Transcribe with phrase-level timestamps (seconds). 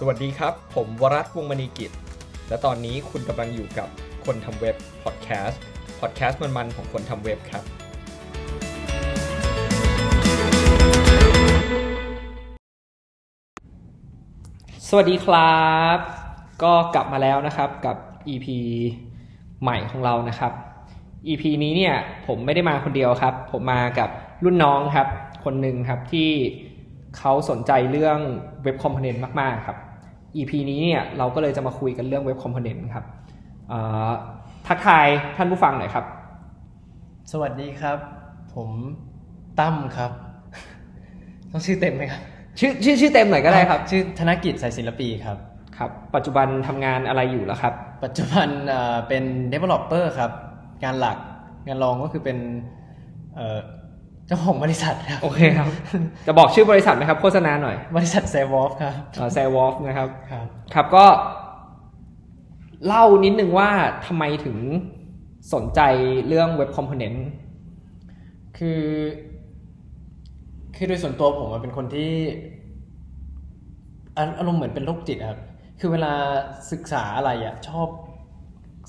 [0.00, 1.90] สวัสดีครับ ผมวรัตน์วงมณีกิจ
[2.48, 3.88] และตอนนี้คุณกำลังอยู่กับ
[4.24, 5.62] คนทำเว็บพอดแคสต์
[6.00, 7.64] พอดแคสต์มันๆของคนทำเว็บครับ
[14.88, 15.62] สวัสดีครั
[15.96, 15.98] บ
[16.62, 17.96] ก็กลับมาแล้วนะครับกับ
[18.28, 18.46] EP
[19.62, 20.52] ใหม่ของเรานะครับ
[21.28, 21.94] EP นี้เนี่ย
[22.26, 24.10] ผมไม่ได้มาคนเดียวครับ ผมมากับ
[24.44, 25.08] รุ่นน้องครับ
[25.44, 26.30] คนหนึ่งครับที่
[27.18, 28.18] เขาสนใจเรื่อง
[28.62, 29.78] เว็บคอมโพเนนต์มาก ๆ ครับ
[30.36, 33.04] EP นี้เนี่ยเราก็เลยจะมาคุยกันเรื่องเว็บคอมโพเนนต์ครับ
[33.68, 33.78] เอ่
[34.08, 34.10] อ
[34.66, 35.06] ทักทาย
[35.36, 36.04] ท่านผู้ฟังหน่อยครับ
[37.32, 37.98] สวัสดีครับ
[38.54, 38.70] ผม
[39.60, 40.10] ตั้มครับ
[41.52, 42.22] ต้องชื่อเต็มไหมครับ
[42.58, 45.38] ชื่อชื่อชื่อเต็มหน่อยก็ได้ครับ ชื่อธนกิจสายศิลปีครับ
[45.78, 50.30] ครับ ปัจจุบันทำงานอะไรอยู่แล้วครับ ปัจจุบันเอ่อเป็น developer ครับ
[50.84, 51.18] งานหลัก
[51.66, 52.38] งานรองก็คือเป็น
[54.28, 55.66] เอ่อเจ้าของบริษัทครับโอเคครับ
[56.26, 61.04] จะบอกชื่อบริษัทไหมครับโฆษณาหน่อย บริษัทเซวอฟครับแซวอฟนะครับครับ ครับก็
[62.86, 63.70] เล่านิดนึงว่า
[64.06, 64.56] ทำไมถึง
[65.54, 65.80] สนใจ
[66.28, 67.26] เรื่องเว็บคอมโพเนนต์
[68.58, 68.82] คือ
[70.76, 72.12] คือโดยส่วนตัวผมอะเป็นคนที่
[74.16, 75.40] อาอารมณ์เหมือนเป็นโรคจิตอะครับ
[75.80, 76.12] คือเวลา
[76.72, 77.88] ศึกษาอะไรอะชอบ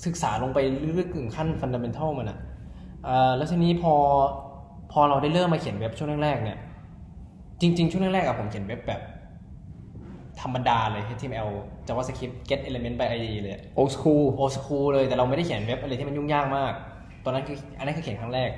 [0.06, 0.58] ศึกษาลงไป
[0.98, 2.38] ลึกๆถึงขั้น fundamental มันอะ
[3.04, 3.94] เอ่อแล้วทีนี้พอ
[4.92, 6.58] พอเราได้เริ่มมาเขียนเว็บช่วงแรกๆเนี่ย
[7.60, 9.00] จริง ๆ ช่วงแรกๆอะผมเขียนเว็บแบบ
[10.40, 11.50] ธรรมดาเลย HTML
[11.86, 16.72] JavaScript get element by id เลยโอ s คูลโอสคูลเลยแต่เราไม่ได้เขียนเว็บอะไรที่มันยุ่งยากมาก
[17.24, 18.50] ตอนนั้นคืออันนั้นคือเขียนครั้งแรก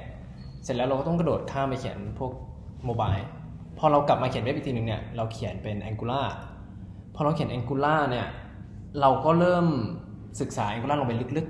[0.64, 2.32] เสร็จแล้วเราก็ต้องกระโดดข้ามไปเขียนพวก
[2.84, 3.14] mobile
[3.78, 6.26] พอเรากลับมาเขียนเว็บอีกทีหนึ่งเนี่ยเราเขียนเป็น Angular
[7.14, 8.26] พอเราเขียน Angular เนี่ย
[9.00, 9.66] เราก็เริ่ม
[10.40, 11.46] ศึกษา Angular ลงไปลึก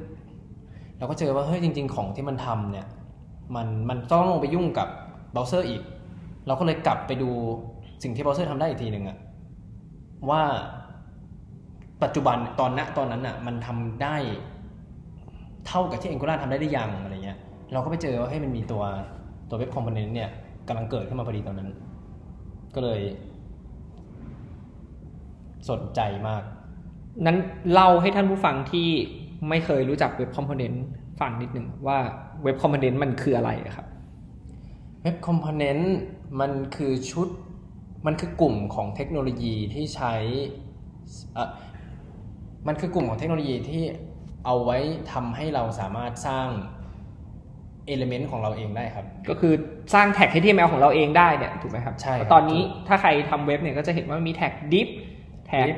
[0.48, 2.86] ๆเราก็เจอว่าเฮ้ยจริง ๆ ของที่มันทำเนี่ย
[3.54, 4.88] มันมันต้องลงไปยุ่งกับ
[5.32, 5.82] เบราว์เซอร์อีก
[6.46, 7.30] เราก็เลยกลับไปดู
[8.02, 9.18] สิ่งที่เบราว์เซอร์ทำได้อีกทีหนึ่งอะ
[10.30, 10.42] ว่า
[12.02, 14.16] ปัจจุบันตอนณตอนนั้นอะมันทำได้
[15.66, 17.38] เท่ากับที่ Angular ทำได้หรือยังอะไรเงี้ย
[17.72, 18.82] เราก็ไปเจอว่าเฮ้ยมันมีตัว
[19.48, 20.30] ตัว web component เนี่ย
[20.68, 21.70] กำลังเกิดขึ้นมาพอดีตอนนั้น
[22.74, 23.00] ก็เลย
[25.70, 26.42] สนใจมาก
[27.26, 27.36] นั้น
[27.72, 28.88] เล่าให้ท่านผู้ฟังที่
[29.48, 30.84] ไม่เคยรู้จักเว็บคอมโพเนนต์
[31.20, 31.98] ฟังนิดหนึ่งว่า
[32.42, 33.86] เว็บคอมโพเนนต์มันคืออะไรอะครับ
[35.02, 35.92] เว็บคอมโพเนนต์
[36.40, 37.28] มันคือชุด
[38.06, 40.14] มันคือกลุ่มของเทคโนโลยีที่ใช้
[41.34, 41.50] เอ่อ
[42.66, 43.82] มันคือกลุ่มของเทคโนโลยีที่
[44.44, 44.78] เอาไว้
[45.12, 46.48] ทำให้เราสามารถสร้าง
[47.86, 49.52] element ของเราเองได้ครับ ก็คือ
[49.94, 54.88] สร้างแท็ก HTML ของเราเองได้เนี่ยถูกไหมครับ ใช่ครับตอนนี้ถ้าใครทำเว็บเนี่ยก็จะเห็นว่ามีแท็ก div
[55.46, 55.68] แท็ก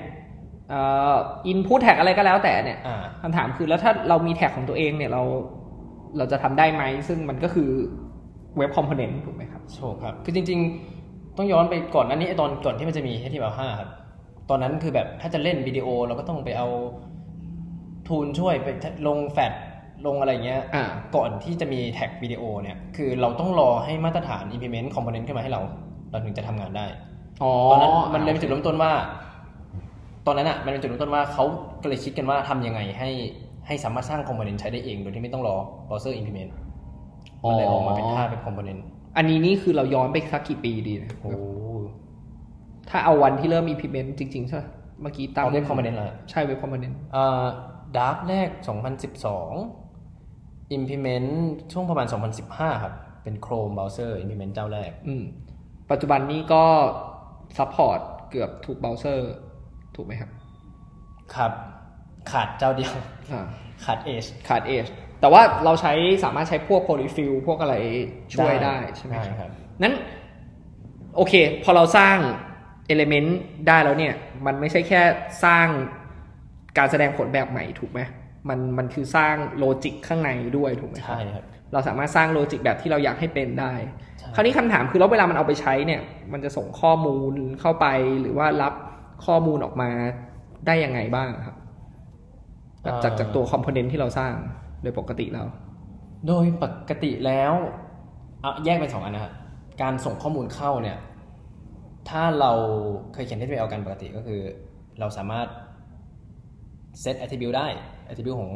[0.64, 0.80] div เอ่
[1.12, 1.16] อ
[1.52, 5.22] input แท็กอะไรก็แล้วแต่เนี่ยอ่าคำถามคือแล้วถ้าเรามี tag ของตัวเองเนี่ยเรา
[6.18, 7.70] เราจะทำได้ไหม ซึ่งมันก็คือ
[8.56, 10.60] web component ถูกไหมครับใช่ครับ คือจริง
[10.98, 13.90] ๆ ต้องย้อนไปก่อนอันนี้ไอ้ตอนก่อนที่มันจะมี HTML5 ครับ
[14.50, 16.68] ตอนนั้นคือแบบถ้าจะเล่นวิดีโอเราก็ต้องไปเอา
[18.08, 18.68] ทูลช่วยไป
[19.06, 19.52] ลงแฟด
[20.06, 20.84] ลงอะไรเงี้ยอ่า
[21.16, 25.60] ก่อนที่จะมีแท็กวิดีโอเนี่ยคือเราต้องรอให้มาตรฐาน implement component ขึ้นมาให้เรา
[26.10, 26.86] เราถึงจะทำงานได้
[27.42, 28.92] อ๋อตอนนั้นมันเลยเป็นจุดเริ่มต้นว่า
[30.26, 31.44] ตอนนั้นอะมันเป็นจุดเริ่มต้นว่าเขา
[31.82, 33.10] ก็เลยคิดกันว่าทำยังไงให้
[33.66, 35.56] ให้สามารถสร้าง component ใช้ได้เองโดยที่ไม่ต้องรอ
[35.88, 36.50] browser implement
[37.42, 38.80] มันเลยออกมาเป็นท่าเป็น component
[39.16, 41.32] อันนี้นี่คือเราย้อนไปสักกี่ปีดีนะโอ้
[42.88, 44.62] ถ้าเอาวันที่เริ่ม implement จริงๆใช่ไหม
[45.02, 47.44] เมื่อกี้ตามเอาเว็บ component เหรอใช่เว็บคอมโพเนนต์เอ่อ
[47.96, 48.48] ดาร์ฟแรก
[49.82, 51.28] 2012 implement
[51.72, 52.06] ช่วงประมาณ
[52.44, 55.22] 2015 ครับ เป็น Chrome browser implement เจ้าแรก อืม
[55.90, 56.64] ปัจจุบันนี้ก็
[57.58, 58.00] support
[58.30, 59.32] เกือบทุกเบราว์เซอร์
[59.96, 60.30] ถูกไหมครับ
[61.34, 61.52] ครับ
[62.32, 62.94] ขาดเจ้าเดียว
[63.32, 63.46] อ่า
[63.84, 64.90] ขาด Edge ขาด Edge
[65.20, 65.92] แต่ว่าเราใช้
[66.24, 67.74] สามารถใช้พวก polyfill พวกอะไร
[68.34, 69.50] ช่วยได้ใช่ไหมได้ครับ
[69.82, 69.94] นั้น
[71.16, 71.34] โอเค
[71.64, 72.16] พอเราสร้าง
[72.92, 73.30] element
[73.68, 74.14] ได้แล้วเนี่ย
[74.46, 75.02] มันไม่ใช่แค่
[75.44, 75.66] สร้าง
[76.78, 78.00] การแสดงผลแบบใหม่ถูกไหม
[78.48, 83.72] มันมันคือสร้าง logic ข้างในด้วยถูกไหมครับใช่ครับ เราสามารถสร้าง logic แบบที่เราอยากให้เป็นได้
[84.18, 86.00] ใช่คราวนี้คำถามคือแล้วเวลามันเอาไปใช้เนี่ย
[86.32, 87.86] มันจะส่งข้อมูลเข้าไป
[88.20, 88.74] หรือว่ารับ
[89.26, 89.90] ข้อมูลออกมา
[90.66, 91.56] ได้ยังไงบ้างครับ
[92.82, 94.32] แบบจากจากตัว component ที่เราสร้าง
[94.82, 95.46] โดยปกติแล้ว
[96.28, 97.52] โดยปกติแล้ว
[98.42, 99.34] เอาแยกเป็นสองอันนะครับ
[99.82, 100.98] การส่งข้อมูลเข้าเนี่ย
[102.08, 102.52] ถ้าเรา
[103.12, 104.40] เคยเขียน HTML กันปกติก็คือ
[105.00, 105.46] เราสามารถ
[107.02, 107.66] set attribute ได้
[108.08, 108.50] attribute ของ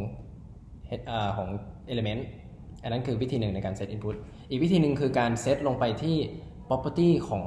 [0.91, 1.49] head- อ่าของ
[1.93, 2.23] element
[2.83, 4.15] อันนั้นคือวิธีหนึ่งในการ set input
[4.51, 6.17] อีกวิธีหนึ่งคือการ set ลงไปที่
[6.69, 7.45] property ของ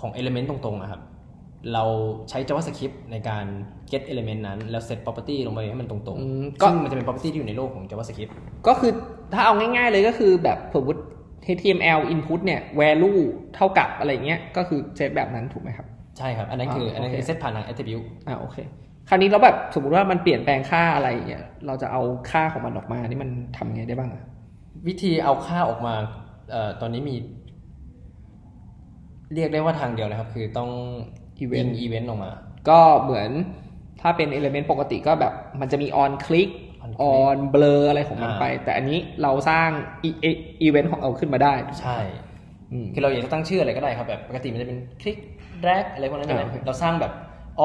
[0.00, 1.02] ของ element ตรงๆนะครับ
[1.72, 1.84] เรา
[2.30, 3.44] ใช้ JavaScript ในการ
[3.92, 8.32] get element นั้น แล้ว set property ลงไปให้มันตรงอืมๆก็ซึ่งมันจะเป็น property ที่อยู่ในโลกของ JavaScript
[8.66, 8.92] ก็คือ
[9.34, 11.00] ถ้าเอาง่ายๆเลยก็คือแบบสมมติ
[11.56, 13.20] HTML input เนี่ย value
[13.54, 15.86] เท่ากับอะไรเงี้ย ก็คือเซตแบบนั้นถูกไหมครับ
[16.18, 18.56] ใช่ครับ อันนั้นคืออ่าอันนั้นคือโอเคเซตผ่านทาง attribute อ่าโอเค
[19.08, 24.22] คราวนี้เราแบบสมมติว่ามันเปลี่ยนแปลงค่าอะไรอย่างเงี้ยเราจะเอาค่าของมันออกมานี่มันทำไงได้บ้างอะ
[24.88, 25.94] วิธีเอาค่าออกมา
[26.50, 27.16] เอ่อตอนนี้มี
[29.34, 30.70] เรียกได้ว่าทางเดียวเลยครับ คือต้อง
[31.38, 32.30] ยิงอีเวนต์ออกมา
[32.68, 33.30] ก็เหมือน
[34.00, 36.50] ถ้าเป็น element ปกติก็แบบมันจะมี on click
[36.84, 39.68] on click on blur อะไรของมันอ่าไป แต่อันนี้เราสร้าง
[40.08, 41.98] e- e- event ของเราขึ้นมาได้ ใช่
[42.72, 45.16] อืมคือเราอยากจะตั้งชื่ออะไรก็ได้ครับแบบปกติมันจะเป็นคลิก
[45.64, 47.12] drag อะไรพวกนั้นใช่ไหมอ่าโอเคเราสร้างแบบ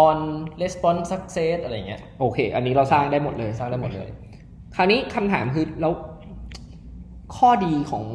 [0.06, 0.18] on
[0.62, 4.08] response success อะไรอย่างเงี้ยโอเค อันนี้เราสร้างได้หมดเลยสร้างได้หมดเลย
[4.76, 5.94] คราวนี้คำถามคือแล้ว
[7.38, 8.06] ข้อดีของ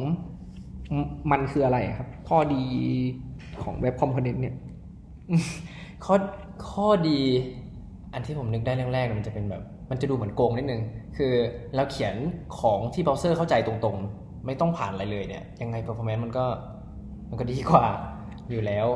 [1.03, 2.63] มมันคืออะไรครับ ข้อดี
[3.63, 4.55] ของเว็บคอมโพเนนต์เนี่ย
[6.05, 6.15] ข้อ
[6.71, 7.19] ข้อดี
[8.13, 9.61] อันที่ผมนึกได้แรกๆมันจะเป็นแบบ
[9.91, 10.81] มันจะดูเหมือนโกงนิดนึง
[11.17, 11.33] คือ
[11.75, 12.15] เราเขียน
[12.59, 16.45] ของที่เบราว์เซอร์เข้าใจตรงๆ ไม่ต้องผ่านอะไรเลยเนี่ย ยังไง performance มันก็
[17.29, 17.85] มันก็ดีกว่า
[18.51, 18.87] อยู่แล้ว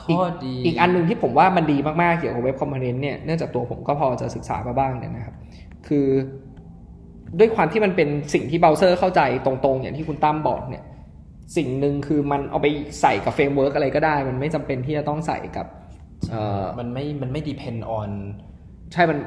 [0.00, 5.34] ข้อดี อีกอันหนึ่งที่ผมว่ามันดีมากๆ เกี่ยวกับเว็บคอมโพเนนต์เนี่ยเนื่องจากตัวผมก็พอจะศึกษามาบ้างเนี่ยนะครับ
[5.86, 6.06] คือ
[7.38, 10.84] ด้วยความที่มันเป็นสิ่งที่เบราว์เซอร์เข้าใจตรงๆ อย่างที่คุณตั้มบอกเนี่ย
[11.56, 12.66] สิ่งหนึ่งคือมันเอาไป
[13.00, 15.66] ใส่กับ framework อะไรก็ได้ มันไม่จำเป็นที่จะต้องใส่กับ
[16.30, 18.10] เอ่อมันไม่มันไม่ depend on
[18.92, 19.18] ใช่มัน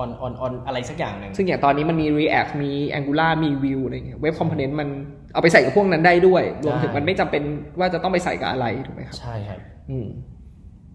[0.00, 4.88] on on on อะไรสักอย่างหนึ่งซึ่งอย่างตอนนี้มันมี React มี Angular มี Vue อะไรเงี้ย web component มัน
[5.32, 7.42] เอาไปใส่กับพวกนั้นได้ด้วย รวมถึงมันไม่จำเป็น
[7.78, 9.60] ว่าจะต้องไปใส่กับอะไรถูกไหมครับ ใช่ครับ
[9.90, 10.06] อืม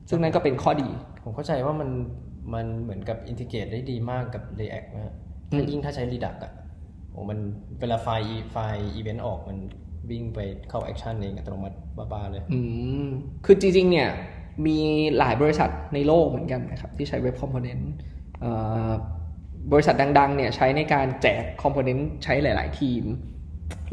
[0.10, 0.90] ซึ่งนั่นก็เป็นข้อดี
[1.24, 1.90] ผมเข้าใจว่ามัน
[2.54, 5.14] มันเหมือนกับ integrate ได้ดีมากกับ React นะฮะ
[5.52, 6.54] อืมยิ่งถ้าใช้ Redux อะ
[7.12, 7.40] โอ้มัน
[7.80, 9.58] เวลา fire fire event ออกมัน
[10.10, 10.40] วิ่งไป
[10.70, 12.60] เข้า action เองอัตโนมัติบ้าๆเลย อื
[13.06, 13.08] ม
[13.46, 14.10] คือจริง ๆ เนี่ย
[14.66, 14.80] มี
[15.18, 17.90] หลายบริษัทในโลกเหมือนกันนะครับ ที่ใช้ web component
[19.72, 23.04] บริษัทดัง ๆ เนี่ย ใช้ในการแจก component ใช้หลาย ๆ ทีม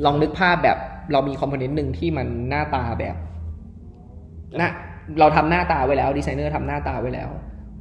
[0.05, 0.79] ลองนึกภาพแบบ
[1.13, 3.17] เรามี component หนึ่งที่มันหน้าตาแบบ
[4.61, 4.69] น้า
[5.21, 7.31] เราทำหน้าตาไว้แล้วดีไซเนอร์ทำหน้าตาไว้แล้ว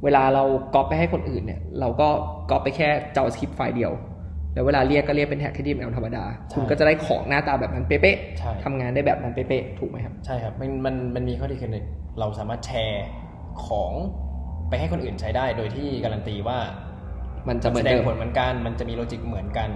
[0.04, 0.44] เวลาเรา
[0.74, 2.08] ก๊อปไปให้คนอื่นเนี่ย เราก็
[2.50, 3.92] ก๊อปไปแค่ JavaScript ไฟล์เดียว
[4.54, 6.24] แล้วเวลาเรียกก็เรียกเป็นแท็ก HTML ธรรมดา
[6.54, 11.86] คุณก็จะได้ของหน้าตาแบบนั้นเป๊ะใช่ๆทำงานได้แบบนั้นเป๊ะๆถูกไหมครับ ใช่ครับ มันมันมันมีข้อดีคือหนึ่ง
[12.18, 13.04] เราสามารถแชร์
[13.66, 13.92] ของ
[14.68, 16.58] ไปให้คนอื่นใช้ได้ โดยที่การันตีว่า
[17.48, 19.70] มันจะเหมือนเดิม แสดงผลเหมือนกัน มันจะมี logic เหมือนกัน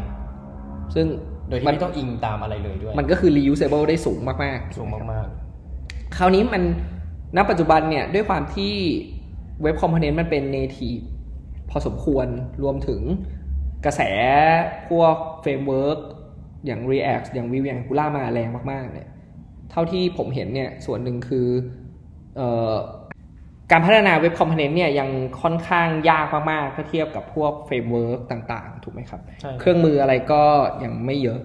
[0.95, 1.07] ซึ่ง
[1.49, 5.27] โดยที่มันไม่ต้องอิงตามอะไรเลยด้วย มันก็คือ reusable ได้สูงมากๆ สูงมาก
[6.17, 6.63] คราวนี้มัน
[7.37, 8.75] ณปัจจุบันเนี่ยด้วยความที่
[9.63, 11.03] web component มันเป็น native
[11.71, 12.27] พอสมควร
[12.63, 13.01] รวมถึง
[13.85, 14.03] กระแส
[14.89, 15.99] พวก framework
[16.67, 19.09] อย่าง React อย่าง Vue อย่าง Angular มาแรงมากๆเนี่ย
[19.71, 21.49] เท่าที่ผมเห็นเนี่ยส่วนหนึ่งคือ
[22.37, 22.73] เออ
[23.71, 25.09] การพัฒนา web component เนี่ยยัง
[25.43, 30.43] ค่อนข้างยากมากๆถ้าเทียบกับพวก framework ต่างๆ ถูกไหมครับๆใช่เครื่องมืออะไรก็
[30.85, 31.41] ยังไม่เยอะ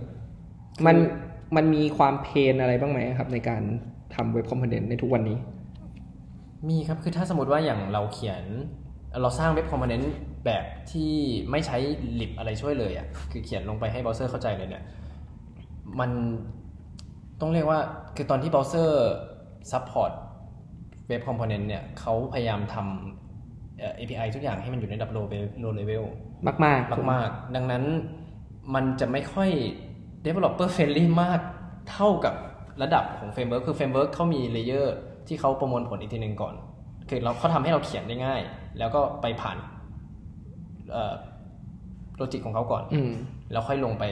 [0.85, 0.95] มัน
[1.55, 3.61] มันมีความ pain อะไรบ้างไหมครับ ในการ
[4.15, 5.37] ทำ web component ในทุกวันนี้
[6.69, 8.43] มีครับคือถ้าสมมติว่าอย่างเราเขียน
[9.21, 10.11] เราสร้าง web component
[10.45, 11.11] แบบที่
[11.51, 11.77] ไม่ใช้
[12.19, 14.83] lib อะไรช่วยเลยอะ่ะคือเขียนลงไปให้เบราว์เซอร์เข้าใจเลยเนี่ย
[15.99, 16.11] มัน
[17.41, 17.79] ต้องเรียกว่า
[18.15, 19.09] คือตอนที่เบราว์เซอร์
[19.71, 20.11] support
[21.07, 26.03] web component เนี่ยเขาพยายามทำเอ่อ API ทุกอย่างให้มันอยู่ในระดับ low level low level
[26.47, 27.83] มากๆมากมากๆ ดังนั้น
[28.75, 29.49] มันจะไม่ค่อย
[30.25, 31.39] developer friendly มาก
[31.91, 32.35] เท่ากับ
[32.81, 34.95] ระดับของ framework คือ framework เขามี layer
[35.27, 36.53] ที่เขาประมวลผลอีกทีหนึ่งก่อน
[37.09, 38.41] คือเราเขาทำให้เราเขียนได้ง่าย
[38.79, 39.57] แล้วก็ไปผ่าน
[42.17, 43.11] logic ของเขาก่อนอืม
[43.51, 44.03] แล้วค่อยลงไป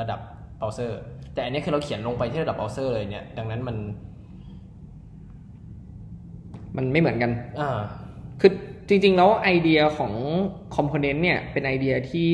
[0.00, 0.20] ระดับ
[0.58, 1.00] เบราว์เซอร์
[1.34, 3.76] แต่อันนี้คือเราเขียนลงไปที่ระดับเบราว์เซอร์เลยเนี่ย ดังนั้นมัน
[6.76, 7.30] มันไม่เหมือนกัน
[7.60, 7.70] อ่า
[8.40, 8.52] คือ
[8.88, 10.12] จริง ๆ แล้วไอเดียของ
[10.76, 12.30] component เนี่ย เป็นไอเดียที่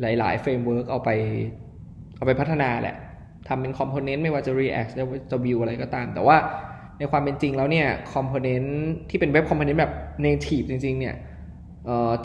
[0.00, 1.10] หลายๆ framework เอาไป
[2.16, 2.96] เอาไปพัฒนาแหละ
[3.48, 6.36] ทำเป็น component ไม่ว่าจะ React หรือว่าจะ Vue อะไรก็ตาม แต่ว่า
[6.98, 9.92] ในความเป็นจริงแล้วเนี่ย component ที่เป็น web component แบบ
[10.26, 11.33] native จริง ๆ เนี่ยเอ่อ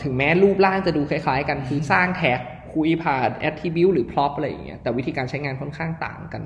[0.02, 2.40] ถึงแม้รูปร่างจะดูคล้ายๆ กันคือสร้าง tag
[2.74, 6.42] คุยผ่าน attribute หรือ prop อะไรอย่างเงี้ยแต่วิธีการใช้งานค่อนข้างต่างกัน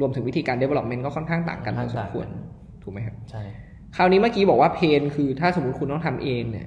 [0.00, 2.40] รวมถึงวิธีการ development ก็ค่อนข้างต่างกันพอสมควร ค่อนสข้างต่าง
[2.80, 3.42] งถูกไหมครับใช่
[3.96, 6.66] คราวนี้เมื่อกี้บอกว่าเพนคือถ้าสมมติคุณต้องทำเองเนี่ย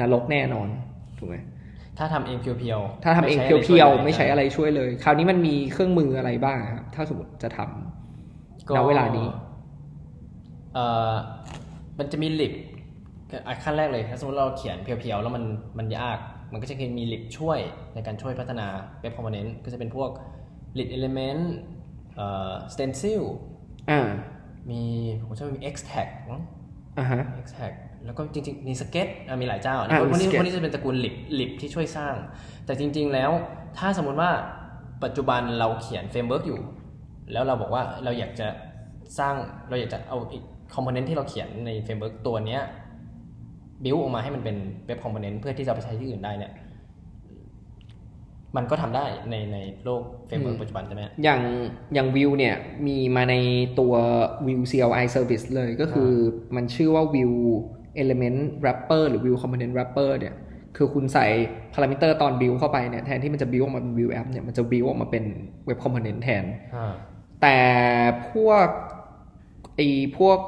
[0.00, 0.68] นรกแน่นอน
[1.18, 1.36] ถูกไหม
[1.98, 9.28] ถ้าทำเองเพียวๆถ้าทำเองไม่เพีใช้ยวอะๆรไม่ใช้ช่วยลอะไรช่วยเลย คราวนี้มันมีเครื่องมืออะไรบ้างครับถ้าสมมติจะทำณเวลานี้
[10.74, 11.12] เอ่อ
[11.98, 12.67] มันจะมีลิบอะ
[13.62, 15.44] ขั้นแรกเลยถ้าสมมติเราเขียนเพียวๆ แล้วมัน
[15.78, 16.18] มันยาก
[16.52, 17.58] มันก็จะมีลิบช่วย
[17.94, 18.66] ในการช่วยพัฒนา
[19.00, 20.10] เว็บคอมโพเนนต์ก็จะเป็นพวก
[20.78, 21.52] LitElement
[22.16, 23.22] เอ่อ Stencil
[23.90, 24.08] อ่า
[24.70, 24.82] มี
[25.26, 26.42] ผมจะมี extract มั้ง
[26.98, 29.08] อ่าฮะ extract แล้วก็จริงๆมีสเก็ต
[29.42, 32.14] มีหลายเจ้าอะนะพวกนี้มี Sketch พวกนี้จะเป็นตระกูล lib lib ที่ช่วยสร้าง
[32.66, 33.30] แต่จริง ๆ แล้ว
[33.78, 34.30] ถ้าสมมุติว่า
[35.04, 36.60] ปัจจุบันเราเขียน framework อยู่
[37.32, 38.48] แล้วเราบอกว่าเราอยากจะ
[39.18, 39.34] สร้าง
[39.68, 40.44] เราอยากจะเอาอีก
[40.74, 42.62] component ที่เราเขียนใน framework ตัวเนี้ย
[43.84, 44.56] build ออกมาให้มันเป็น
[44.86, 46.52] web component เพื่อที่จะเอาไปใช้ที่อื่นได้เนี่ย
[48.56, 51.40] มันก็ทำได้ในในโลก framework ปัจจุบันใช่ไหมอย่าง
[51.94, 52.54] อย่างวิวเนี่ย
[52.86, 53.34] มีมาใน
[53.78, 53.94] ตัว
[54.46, 56.10] Vue CLI Service เลยก็คือ
[56.56, 57.32] มันชื่อว่า Vue
[58.02, 60.34] Element Wrapper หรือ Vue Component Wrapper เนี่ย
[60.76, 61.26] คือคุณใส่
[61.74, 65.24] parameter ตอน build เข้าไปเนี่ย แทนที่มันจะ build ออกมาเป็น Vue App เนี่ย มันจะ build ออกมาเป็น
[65.68, 66.44] Web Component แทน
[66.76, 66.92] อ่า
[67.42, 67.58] แต่
[68.32, 68.68] พวก
[69.76, 69.80] ไอ้
[70.18, 70.38] พวก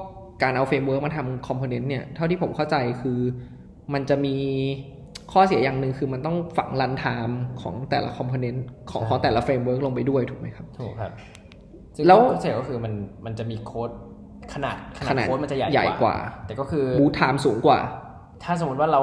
[0.42, 3.18] การเอา framework มาทำ component เนี่ย เท่าที่ผมเข้าใจคือ
[3.94, 4.36] มันจะมี
[5.32, 11.12] ข้อเสียอย่างหนึ่งคือมันต้องฝัง runtime ของแต่ละ component ของของแต่ละ framework ลงไปด้วยถูกไหมครับ ถูกครับ
[11.96, 12.92] แล้แล้ววเสียก็คือมัน
[13.24, 13.90] มันจะมีโค้ด
[14.54, 16.16] ขนาดขขนานาดดโค้ดมันจะใหญ่ใหญ่กว่า
[16.46, 17.78] แต่ก็คือ boot time สูงกว่า
[18.44, 19.00] ถ้าสมมติว่าเรา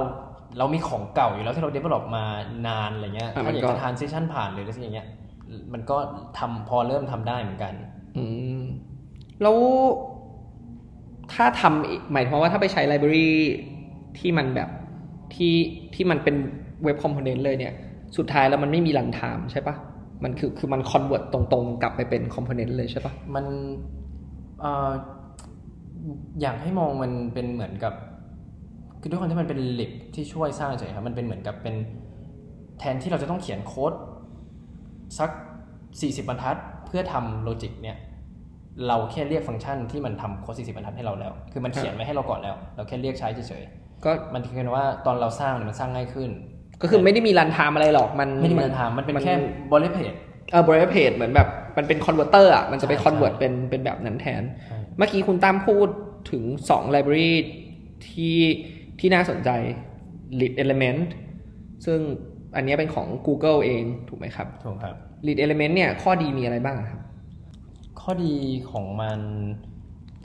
[0.57, 2.23] เรามีของเก่าอยู่แล้วที่เรา develop มา
[2.67, 5.07] นานอะไรเงี้ยอะถ้าอยากมันก็จะ transition ผ่านหรืออะไรอย่างเงี้ย
[5.73, 5.97] มันก็
[6.39, 7.73] ทำพอเริ่มทำได้เหมือนกัน
[8.17, 8.25] อื
[8.59, 8.61] ม
[9.41, 9.57] แล้ว
[11.33, 13.29] ถ้าทำหมายความว่าถ้าไปใช้ library
[14.17, 14.69] ที่มันแบบ
[15.35, 15.55] ที่
[15.95, 16.35] ที่มันเป็น
[16.83, 17.73] web component เลยเนี่ย
[18.17, 19.75] สุดท้ายแล้วมันไม่มี runtime ใช่ปะ
[20.23, 23.45] มันคือคือมัน convert ตรงๆ กลับไปเป็น component เลยใช่ปะมัน
[24.59, 24.91] เอ่อ
[26.41, 27.93] อยากให้มองมันเป็นเหมือนกับ
[29.01, 31.75] คือด้วยความที่มันเป็น lib ที่ช่วยสร้างเฉยๆ ครับมันเป็นเหมือนกับเป็น
[32.79, 33.93] แทนที่เราจะต้องเขียนโค้ด
[35.19, 35.29] สัก
[35.79, 37.97] 40 บรรทัด เพื่อทำโลจิกเนี่ย
[38.87, 43.63] เราแค่เรียกฟังก์ชันที่มันทำโค้ด40บรรทัดให้เราแล้ว คือมันเขียนไว้ให้เราก่อนแล้ว เราแค่เรียกใช้เฉย
[44.05, 46.29] ก็ๆมันคือว่าตอนเราสร้างเนี่ยมันสร้างง่ายขึ้น
[46.81, 49.33] ก็คือไม่ได้มีรันไทม์อะไรหรอกมันไม่ได้มีการทำมันเป็นแค่
[49.71, 50.13] บอลเลเพจ
[50.51, 55.87] เออบริเวณเพจเหมือนแบบมันเป็นคอนเวอร์เตอร์อะมันจะไปใช่คอนเวิร์ตใช่เป็นเป็นแบบนั้นแทนใช่เมื่อกี้คุณตั้มพูด
[56.31, 57.31] ถึง2 library
[58.07, 58.37] ที่
[58.99, 59.49] ที่น่าสนใจ
[60.39, 61.01] lead element
[61.85, 61.99] ซึ่ง
[62.55, 67.01] อันเนี้ยเป็นของ Google เองถูกไหมครับถูกครับ lead element เนี่ยข้อดีมีอะไรบ้างครับ
[68.01, 68.33] ข้อดี
[68.71, 69.19] ของมัน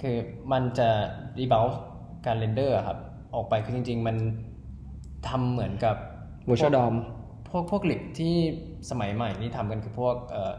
[0.01, 0.17] คือ
[0.53, 0.89] มันจะ
[1.39, 1.75] rebound
[2.27, 2.99] การเรนเดอร์ครับ
[3.35, 4.17] ออกไปคือจริง ๆ มัน
[5.29, 5.97] ทำเหมือนกับ
[6.49, 6.95] Virtual DOM
[7.49, 8.35] พวกพวกลิบที่
[8.91, 10.53] สมัยใหม่นี่ทำกันคือพวกเอ่อ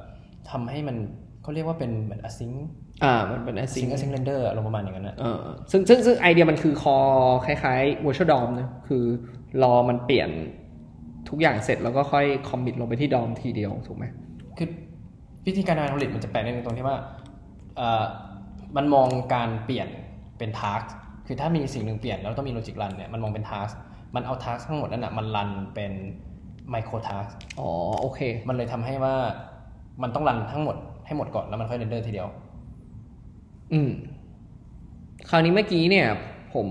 [0.51, 0.97] ทำให้มัน
[1.41, 2.55] เขาเรียกว่าเป็นเหมือน async
[3.03, 5.39] อ่า มันเป็น async async async render อารมณ์ประมาณอย่างนั้นนะเออ
[5.71, 6.97] ซึ่งซึ่งซึ่งไอเดียมันคือคอ
[7.45, 9.03] คล้ายๆ virtual DOM นะ คือ
[9.63, 10.29] รอมันเปลี่ยน
[11.29, 14.05] ทุกอย่างเสร็จแล้วก็ค่อย commit ลงไปที่ DOM ทีเดียว ถูกไหม
[14.57, 14.69] คือ
[15.47, 16.97] วิธีการทำงานของ lib มันจะแปลกในตรงที่ว่า
[17.77, 18.03] เอ่อ
[18.77, 19.87] มันมองการเปลี่ยน
[20.37, 20.85] เป็น task
[21.27, 23.73] คือถ้ามีสิ่งหนึ่งเปลี่ยนแล้วต้องมี logic run เนี่ยมันมองเป็น task
[24.15, 25.91] มันเอา task ทั้งหมดนั้นนะมัน run เป็น
[26.73, 27.69] micro task อ๋อ
[28.01, 29.15] โอเค มันเลยทำให้ว่า
[30.01, 32.27] มันต้อง run ทั้งหมดให้หมดก่อนแล้วมันค่อย render ทีเดียว
[33.73, 33.91] อืม
[35.29, 36.07] คราวนี้เมื่อกี้เนี่ย
[36.53, 36.67] ผม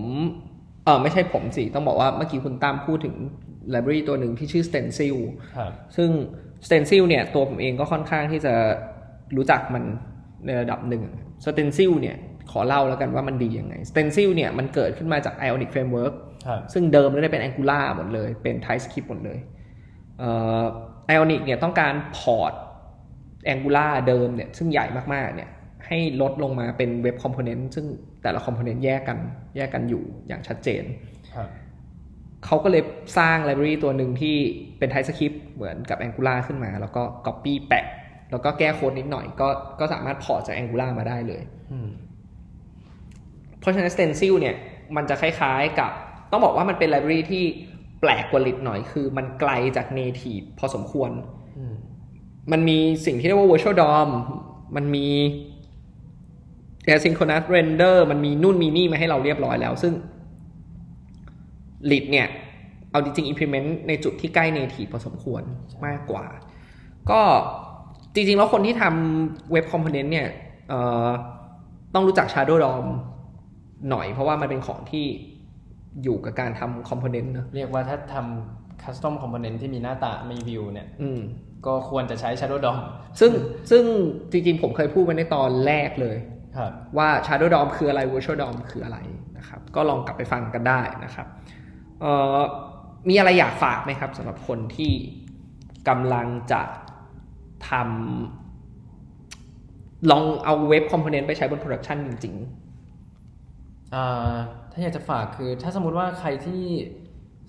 [0.85, 3.15] เออไม่ใช่ผมสิ ต้องบอกว่าเมื่อกี้คุณตามพูดถึง
[3.75, 5.17] library ตัวหนึ่งที่ชื่อ stencil
[6.63, 8.55] ครับซึ่ง stencil เนี่ยตัวผมเองก็ค่อนข้างที่จะ
[9.37, 9.85] รู้จักมัน
[10.47, 11.03] ในระดับหนึ่ง
[11.45, 12.17] stencil เนี่ย
[12.51, 16.15] ขอเล่าแล้วกันว่ามันดียังไง stencil เนี่ยมันเกิดขึ้นมาจาก ionic framework
[16.47, 19.39] ครับซึ่งเดิมแล้วได้เป็น Angular หมดเลย เป็น TypeScript หมดเลย
[20.19, 20.63] เอ่อ
[21.15, 22.53] Ionic เนี่ยต้องการพอร์ต
[23.53, 25.51] Angular เดิมเนี่ยซึ่งใหญ่มากๆเนี่ย
[25.87, 27.87] ให้ลดลงมาเป็น web component ซึ่ง
[28.23, 29.19] แต่ละ component แยกกัน
[29.57, 30.83] แยกกันอยู่อย่างชัดเจน
[31.35, 31.49] ครับ
[32.47, 32.83] เขาก็เลย
[33.19, 34.37] สร้าง library ตัวหนึ่งที่
[34.79, 37.87] เป็น TypeScript เหมือนกับ Angular ขึ้นมา แล้วก็ copy แปะ
[38.31, 39.49] แล้วก็แก้โค้ดนิดหน่อย ก็
[39.81, 41.89] ก็สามารถ port จาก Angular มาได้เลยอืม
[43.61, 44.55] เพราะฉะนั้น stencil เนี่ย
[44.97, 45.91] มันจะคล้ายๆกับ
[46.31, 47.45] ต้องบอกว่ามันเป็น library ที่
[48.01, 51.11] แปลกกว่า lit หน่อย คือมันไกลจาก native พอสมควร
[51.59, 51.75] อืม
[52.53, 54.09] มันมีสิ่งที่เรียกว่า virtual DOM
[54.77, 55.09] มันมี
[56.89, 59.93] asynchronous render มันมีนู่นมีนี่มาให้เราเรียบร้อยแล้ว ซึ่ง
[61.91, 62.29] lit เนี่ย
[62.91, 65.43] เอาจริงๆ implement ในจุดที่ใกล้ native พอสมควร
[65.87, 66.27] มากกว่า
[67.11, 67.21] ก็
[68.15, 70.29] จริงๆ แล้วคนที่ทำเว็บคอมโพเนนต์เนี่ย
[70.69, 71.09] เอ่อ
[71.95, 72.87] ต้องรู้จัก Shadow DOM
[73.91, 75.07] หน่อยเพราะว่ามันเป็นของที่
[76.03, 81.21] อยู่กับการทำ component เนอะเรียกว่าถ้าทำ custom component ที่มีหน้าตามีวิวเนี่ยอืม
[81.67, 82.77] ก็ควรจะใช้ Shadow DOM
[83.21, 83.33] ซึ่ง
[83.71, 83.85] ซึ่ง
[84.31, 86.17] จริงๆ ผมเคยพูดไปในตอนแรกเลย
[86.57, 88.99] ครับว่า Shadow DOM คืออะไร Virtual DOM คืออะไร
[89.39, 91.62] นะครับ ก็ลองกลับไปฟังกันได้นะครับเอ่อ
[93.09, 94.93] มีอะไรอยากฝากไหมครับสำหรับคนที่
[95.89, 96.63] กำลังจะ
[97.69, 102.37] ทำลองเอา web component ไปใช้บน production จริง
[103.95, 104.35] อ่า
[104.73, 106.63] ถ้าอยากจะฝากคือ ถ้าสมมติว่าใครที่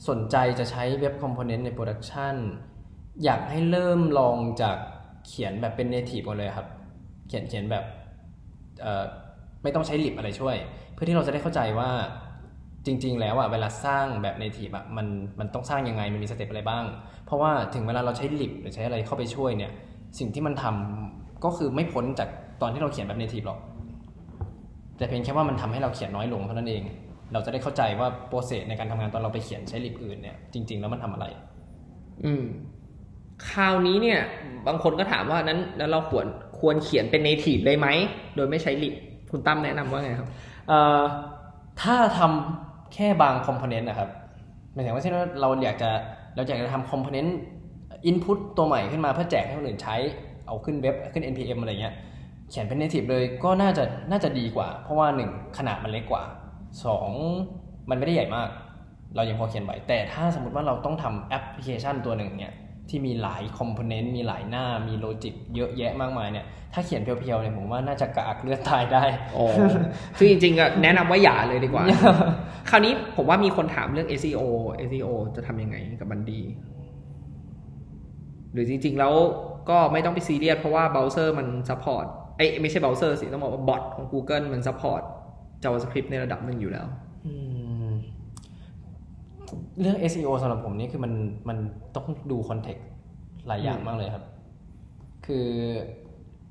[0.09, 2.35] สนใจจะใช้ web component ใน production
[3.23, 4.77] อยากให้เริ่มลองจาก
[5.27, 6.67] เขียนแบบเป็น native ก่อนเลยครับ
[7.27, 7.85] เขียนเขียนแบบ
[9.63, 10.55] ไม่ต้องใช้ lib อะไรช่วย
[10.93, 11.91] เพื่อที่เราจะได้เข้าใจว่า
[12.85, 15.07] จริง ๆ แล้วอะเวลาสร้างแบบ native อะมัน
[15.39, 16.83] มันต้องสร้างยังไงมันมี step อะไรบ้าง
[17.25, 19.71] เพราะว่าถึงเวลาเราใช้ lib หรือใช้อะไรเข้าไปช่วยเนี่ย
[20.19, 22.29] สิ่งที่มันทำก็คือไม่พ้นจาก
[22.61, 23.59] ตอนที่เราเขียนแบบ native หรอก
[24.97, 26.83] แต่เพียงแค่ว่ามันทำให้เราเขียนน้อยลงเท่านั้นเอง
[27.33, 31.25] เราจะได้เข้าใจว่า process ในการทำงานตอนเราไปเขียนใช้ lib อื่นเนี่ยจริง ๆ แล้วมันทำอะไร
[32.25, 32.43] อืม
[33.49, 34.19] คราวนี้เนี่ย
[34.67, 36.25] บางคนก็ถามว่านั้นแล้วเราควร
[36.59, 37.87] ควรเขียนเป็น native เลยไหม
[38.35, 38.93] โดยไม่ใช้ lib
[39.31, 40.29] คุณตั้มแนะนำว่าไงครับ
[40.67, 41.01] เอ่อ
[41.81, 44.09] ถ้าทำ แค่บาง component นะครับ
[44.73, 45.89] หมายถึงว่าเช่นว่าเราอยากจะ
[46.35, 47.37] เราอยากจะทำ component
[48.05, 49.95] input ตัวใหม่ขึ้นมาเพื่อแจกให้คนอื่นใช้
[50.47, 51.95] เอาขึ้นเว็บขึ้น npm อะไรเงี้ย
[52.49, 56.23] เขียนเป็น native เลยก็น่าจะน่าจะดีกว่า เพราะว่าหนึ่งขนาดมันเล็กกว่า
[56.85, 57.09] สอง
[57.89, 58.49] มันไม่ได้ใหญ่มาก
[59.15, 62.53] เรายังพอเขียนไหวแต่ถ้าสมมติว่าเราต้องทำแอปพลิเคชันตัวหนึ่งเนี่ย
[62.89, 69.03] ที่มีหลาย component มีหลายหน้ามี logic เยอะแยะมากมายเนี่ยถ้าเขียน pure ๆเนี่ยผมว่าน่าจะกระอักเลือดตายได้
[69.37, 69.45] อ๋อ
[70.17, 71.83] ซึ่งจริงๆก็แนะนำว่าอย่าเลยดีกว่า
[72.69, 74.41] คราวนี้ผมว่ามีคนถามเรื่อง SEO
[74.87, 76.41] SEO จะทำยังไงกับมันดี
[78.53, 79.13] หรือจริง ๆ แล้ว
[79.69, 82.05] ก็ไม่ต้องไปซีเรียสเพราะว่าเบราว์เซอร์มัน support
[82.37, 85.01] ไอ้ยไม่ใช่เบราว์เซอร์สิต้องบอกว่า bot ของ Google มัน support
[85.63, 86.85] JavaScript ในระดับหนึ่งอยู่แล้ว
[87.27, 87.33] อื
[87.71, 87.72] ม
[89.81, 91.13] เรื่อง SEO สำหรับผมนี่คือมัน
[91.49, 91.57] มัน
[91.95, 92.85] ต้องดู context
[93.47, 94.23] หลายอย่างอืมมากเลยครับ
[95.25, 95.47] คือ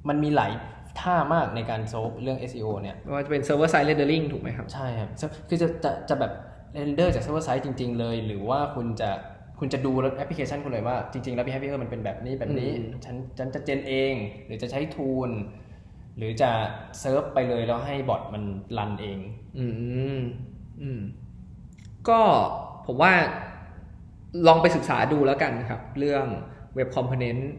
[0.09, 0.53] มันมีหลาย
[1.01, 6.33] ท่ามากในการ solve เรื่อง SEO เนี่ยไม่ว่าจะเป็น Server Side Rendering ถูกไหมครับ ใช่ครับซึ่งคือจะจะจะแบบ
[6.75, 9.11] render จาก server side จริง ๆ เลย หรือว่าคุณจะ
[9.59, 14.15] คุณจะดูแอปพลิเคชันคุณเลยว่าจริง ๆ แล้ว behavior มันเป็นแบบนี้แบบนี้อืมฉันฉันจะ gen เอง
[14.47, 15.31] หรือจะใช้ tool
[16.17, 16.51] หรือจะ
[17.01, 18.43] เซิร์ฟไปเลยแล้วให้ bot มัน
[18.79, 19.19] run เอง
[19.59, 19.67] อื
[20.19, 20.21] ม
[20.83, 21.01] อืม
[22.09, 22.21] ก็
[22.87, 23.13] ผมว่า
[24.47, 26.25] ลองไปศึกษาดูแล้วกันครับ เรื่อง
[26.75, 27.51] web component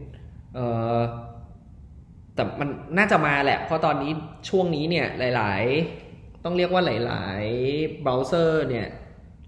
[2.34, 4.12] แต่มันน่าจะมาแหละ เพราะตอนนี้
[4.48, 5.62] ช่วงนี้เนี่ยหลาย
[6.04, 8.86] ๆ ต้องเรียกว่าหลาย ๆ เบราว์เซอร์เนี่ย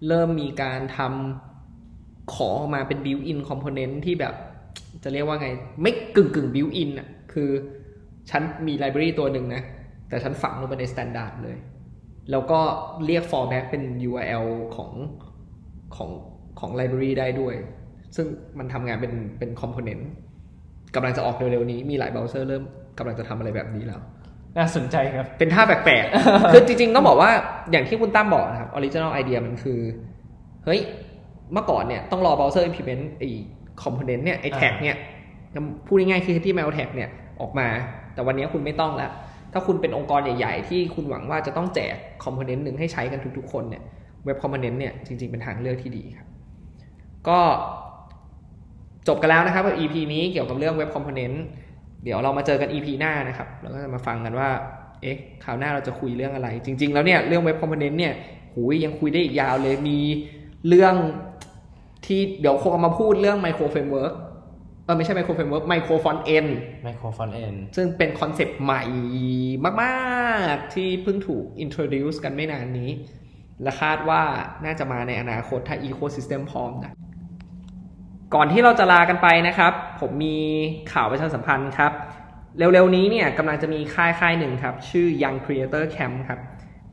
[0.08, 4.34] เริ่มมีการทำขอออกมาเป็น built-in component ที่แบบ
[5.04, 5.48] จะเรียกว่าไง
[5.82, 7.50] ไม่กึ่งกึ่ง built-in อะ คือ
[8.30, 9.62] ฉันมีไลบรารีตัวหนึ่งนะ
[10.08, 11.56] แต่ฉันฝังลงไปใน standard เลย
[12.30, 12.60] แล้วก็
[13.06, 14.46] เรียก fallback เป็น URL
[14.76, 14.92] ของ
[15.96, 16.10] ของ
[16.60, 17.54] ของ library ได้ด้วย
[18.16, 18.26] ซึ่ง
[18.58, 20.02] มันทำงานเป็นเป็น component
[20.94, 22.64] กำลังจะออกเร็วๆนี้มีหลายเบราว์เซอร์เริ่ม
[22.98, 24.00] กำลังจะทำอะไรแบบนี้แล้ว
[24.56, 27.30] น่าสนใจครับ เป็นท่าแปลกๆ คือจริงๆต้องบอกว่า
[27.70, 29.78] อย่างที่คุณตั้มบอกนะครับ original idea มันคือ
[30.64, 30.80] เฮ้ย
[31.52, 33.28] เมื่อก่อนเนี่ยต้องรอ browser implement ไอ้
[33.82, 34.96] component เนี่ยไอ้ tag เนี่ย
[35.86, 37.68] พูดง่ายๆคือ HTML tag เนี่ยออกมา
[38.14, 39.10] แต่วันนี้คุณไม่ต้องแล้ว
[39.52, 43.82] ถ้าคุณเป็นองค์กรใหญ่ ๆ ที่คุณหวังว่าจะต้องแจก component หนึ่งให้ใช้กันทุกๆคนเนี่ย
[44.26, 46.28] web component เนี่ยจริงๆเป็นทางเลือกที่ดีครับ
[47.28, 47.40] ก็
[49.08, 51.36] จบกันแล้วนะครับกับ EP นี้เกี่ยวกับเรื่อง web component
[52.04, 54.48] เดี๋ยวเรามาเจอกัน EP หน้านะครับแล้วก็จะมาฟังกันว่า
[55.02, 58.12] เอ๊ะคราวหน้าเราจะคุยเรื่องอะไร จริง ๆ แล้วเนี่ยเรื่อง web component เนี่ย
[58.54, 59.98] หูยยังคุยได้อีกยาวเลยมี
[60.68, 60.94] เรื่อง
[62.06, 64.14] ที่เดี๋ยวคงเอามาพูดเรื่อง micro framework
[64.84, 66.50] เออไม่ใช่ micro framework micro front end
[66.84, 68.82] ไมโครฟอนเอนซึ่งเป็นคอนเซปต์ใหม่
[69.82, 72.90] มาก ๆ ที่เพิ่งถูก introduce กันไม่นานนี้
[73.62, 74.22] และคาดว่า
[74.64, 76.92] น่าจะมาในอนาคตถ้า ecosystem พร้อมนะ
[78.34, 80.38] ก่อนที่เราจะลากันไปนะครับ ผมมี
[80.92, 81.92] ข่าวประชาสัมพันธ์ครับ
[82.58, 86.40] เร็วๆนี้เนี่ยกำลังจะมีค่ายค่ายหนึ่งครับ ชื่อ Young Creator Camp ครับ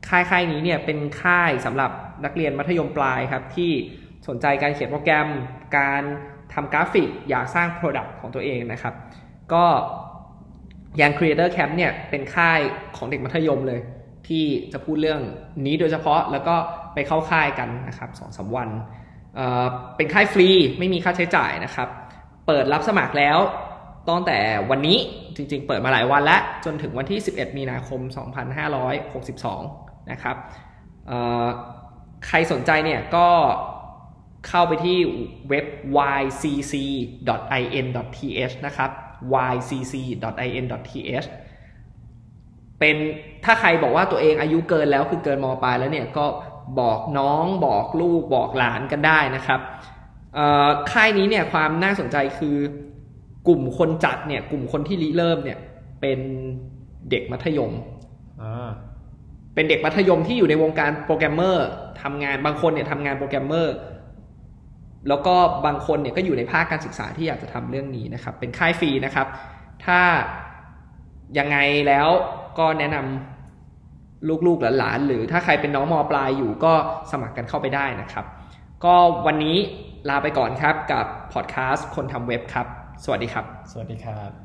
[0.08, 1.90] ค่ายค่ายนี้เนี่ยเป็นค่ายสำหรับ
[2.24, 3.70] นักเรียนมัธยมปลายครับ ที่
[4.28, 5.28] สนใจการเขียนโปรแกรม
[5.78, 6.02] การ
[6.54, 8.94] ทำกราฟิก อยากสร้าง Product ของตัวเองนะครับ
[9.52, 9.64] ก็
[11.00, 12.60] Young Creator Camp เนี่ยเป็นค่าย
[12.96, 13.80] ของเด็กมัธยมเลย
[14.28, 15.20] ที่จะพูดเรื่อง
[15.66, 16.54] นี้โดยเฉพาะแล้วก็
[16.94, 18.68] ไปเข้าค่ายกันนะครับสองสามวัน
[19.36, 21.88] เเป็นค่ายฟรีไม่มีค่าใช้จ่ายนะครับ
[22.46, 23.38] เปิดรับสมัครแล้ว
[24.08, 24.38] ตั้งแต่
[24.70, 24.98] วันนี้
[25.36, 28.00] จริงๆ เปิดมาหลายวันแล้ว จนถึงวันที่ 11 มีนาคม
[29.24, 30.36] 2562 นะครับ
[31.06, 31.46] เอ่อ
[32.26, 33.28] ใครสนใจเนี่ยก็
[34.48, 34.98] เข้าไปที่
[35.48, 35.66] เว็บ
[36.20, 37.04] ycc.in.th
[38.66, 38.90] นะครับ
[39.52, 41.28] ycc.in.th
[42.80, 42.96] เป็น
[43.44, 46.26] ถ้าใครบอกว่าตัวเองอายุเกินแล้วคือเกินมปลายแล้วเนี่ยก็
[46.80, 49.60] บอกน้องบอกลูกบอกหลานกันได้นะครับ
[50.34, 52.56] เอ่อค่ายนี้เนี่ยความน่าสนใจคือ
[53.48, 55.58] กลุ่มคนจัดเนี่ย กลุ่มคนที่ริเริ่มเนี่ย
[56.00, 56.18] เป็น
[57.10, 57.72] เด็กมัธยม
[58.42, 58.70] อ่า
[59.54, 61.66] เป็นเด็กมัธยมที่อยู่ในวงการโปรแกรมเมอร์
[62.02, 63.74] ทำงานบางคนเนี่ยทำงานโปรแกรมเมอร์
[65.08, 65.34] แล้วก็
[65.66, 69.26] บางคนเนี่ยก็อยู่ในภาคการศึกษาที่อยากจะทำเรื่องนี้นะครับ เป็นค่ายฟรีนะครับ
[69.84, 70.00] ถ้า
[71.38, 72.08] ยังไงแล้ว
[72.58, 76.72] ก็แนะนำลูกๆหลานๆหรือถ้าใครเป็นน้องมปลายอยู่ก็
[77.10, 78.24] สมัครกันเข้าไปได้นะครับ
[78.84, 78.94] ก็
[79.26, 79.56] วันนี้
[80.08, 82.66] ลาไปก่อนครับกับพอดแคสต์คนทำเว็บครับ
[83.04, 84.43] สวัสดีครับ สวัสดีครับ